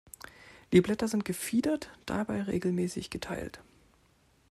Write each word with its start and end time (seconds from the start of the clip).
Die 0.73 0.81
Blätter 0.81 1.07
sind 1.07 1.25
gefiedert, 1.25 1.91
dabei 2.07 2.41
regelmäßig 2.41 3.11
geteilt. 3.11 3.61